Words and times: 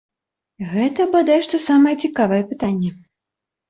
Гэта 0.71 1.07
бадай 1.17 1.39
што 1.51 1.63
самае 1.69 1.95
цікавае 2.07 2.43
пытанне. 2.53 2.95